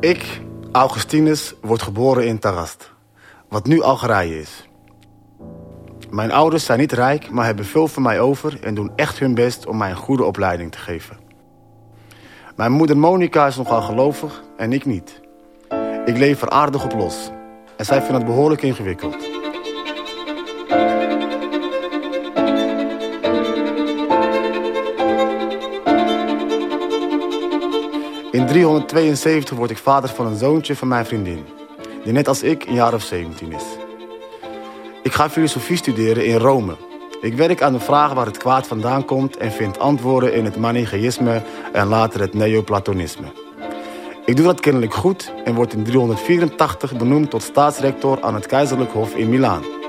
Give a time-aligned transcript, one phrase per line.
[0.00, 0.40] Ik,
[0.72, 2.92] Augustinus, word geboren in Tarast,
[3.48, 4.68] wat nu Algerije is.
[6.10, 9.34] Mijn ouders zijn niet rijk, maar hebben veel van mij over en doen echt hun
[9.34, 11.18] best om mij een goede opleiding te geven.
[12.56, 15.20] Mijn moeder Monica is nogal gelovig en ik niet.
[16.04, 17.30] Ik leef er aardig op los
[17.76, 19.29] en zij vindt het behoorlijk ingewikkeld.
[28.32, 31.44] In 372 word ik vader van een zoontje van mijn vriendin,
[32.04, 33.64] die net als ik een jaar of 17 is.
[35.02, 36.76] Ik ga filosofie studeren in Rome.
[37.20, 40.56] Ik werk aan de vraag waar het kwaad vandaan komt en vind antwoorden in het
[40.56, 43.26] Manichaïsme en later het Neoplatonisme.
[44.24, 48.92] Ik doe dat kennelijk goed en word in 384 benoemd tot staatsrector aan het Keizerlijk
[48.92, 49.79] Hof in Milaan.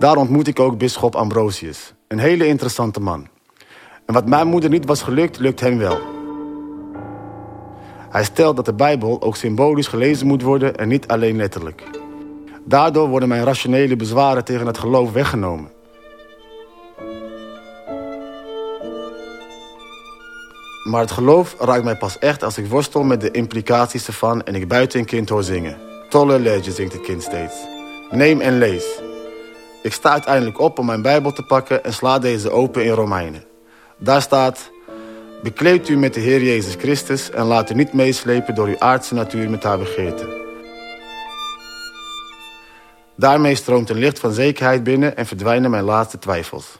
[0.00, 3.28] Daar ontmoet ik ook bisschop Ambrosius, een hele interessante man.
[4.06, 5.98] En wat mijn moeder niet was gelukt, lukt hem wel.
[8.10, 11.84] Hij stelt dat de Bijbel ook symbolisch gelezen moet worden en niet alleen letterlijk.
[12.64, 15.70] Daardoor worden mijn rationele bezwaren tegen het geloof weggenomen.
[20.84, 24.54] Maar het geloof raakt mij pas echt als ik worstel met de implicaties ervan en
[24.54, 25.76] ik buiten een kind hoor zingen.
[26.08, 27.54] Tolle legge zingt het kind steeds.
[28.10, 29.08] Neem en lees.
[29.82, 33.44] Ik sta uiteindelijk op om mijn Bijbel te pakken en sla deze open in Romeinen.
[33.98, 34.70] Daar staat...
[35.42, 39.14] Bekleed u met de Heer Jezus Christus en laat u niet meeslepen door uw aardse
[39.14, 40.28] natuur met haar begeerte.
[43.16, 46.76] Daarmee stroomt een licht van zekerheid binnen en verdwijnen mijn laatste twijfels.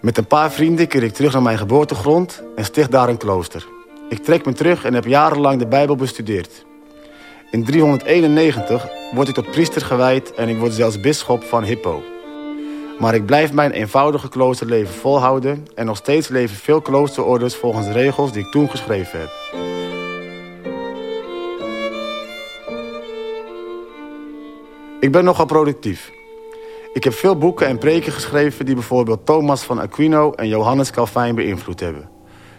[0.00, 3.66] Met een paar vrienden keer ik terug naar mijn geboortegrond en sticht daar een klooster.
[4.08, 6.64] Ik trek me terug en heb jarenlang de Bijbel bestudeerd.
[7.52, 12.02] In 391 word ik tot priester gewijd en ik word zelfs bisschop van Hippo.
[12.98, 15.66] Maar ik blijf mijn eenvoudige kloosterleven volhouden...
[15.74, 19.30] en nog steeds leven veel kloosterorders volgens regels die ik toen geschreven heb.
[25.00, 26.10] Ik ben nogal productief.
[26.92, 28.64] Ik heb veel boeken en preken geschreven...
[28.66, 32.08] die bijvoorbeeld Thomas van Aquino en Johannes Calvijn beïnvloed hebben.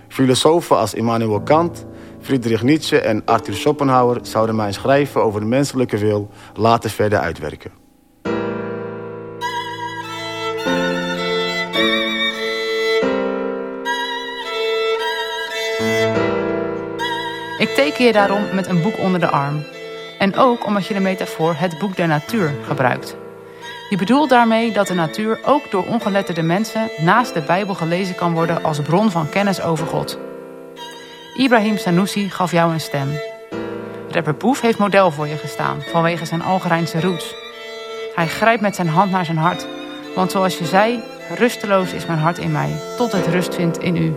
[0.07, 1.85] Filosofen als Immanuel Kant,
[2.23, 4.19] Friedrich Nietzsche en Arthur Schopenhauer...
[4.21, 7.71] zouden mijn schrijven over de menselijke wil later verder uitwerken.
[17.57, 19.63] Ik teken je daarom met een boek onder de arm.
[20.19, 23.15] En ook omdat je de metafoor het boek der natuur gebruikt.
[23.89, 28.33] Je bedoelt daarmee dat de natuur ook door ongeletterde mensen naast de Bijbel gelezen kan
[28.33, 30.17] worden als bron van kennis over God.
[31.35, 33.19] Ibrahim Sanusi gaf jou een stem.
[34.09, 37.35] Rapper Boef heeft model voor je gestaan vanwege zijn Algerijnse roots.
[38.15, 39.67] Hij grijpt met zijn hand naar zijn hart,
[40.15, 41.03] want zoals je zei,
[41.35, 44.13] rusteloos is mijn hart in mij, tot het rust vindt in u.